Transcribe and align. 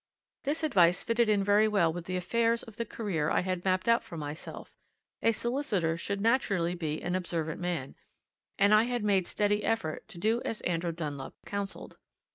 This 0.45 0.63
advice 0.63 1.03
fitted 1.03 1.29
in 1.29 1.43
very 1.43 1.67
well 1.67 1.93
with 1.93 2.05
the 2.05 2.17
affairs 2.17 2.63
of 2.63 2.77
the 2.77 2.87
career 2.87 3.29
I 3.29 3.41
had 3.41 3.63
mapped 3.63 3.87
out 3.87 4.03
for 4.03 4.17
myself 4.17 4.75
a 5.21 5.31
solicitor 5.31 5.95
should 5.95 6.21
naturally 6.21 6.73
be 6.73 7.03
an 7.03 7.13
observant 7.13 7.61
man, 7.61 7.93
and 8.57 8.73
I 8.73 8.85
had 8.85 9.03
made 9.03 9.27
steady 9.27 9.63
effort 9.63 10.07
to 10.07 10.17
do 10.17 10.41
as 10.43 10.59
Andrew 10.61 10.91
Dunlop 10.91 11.35
counselled. 11.45 11.97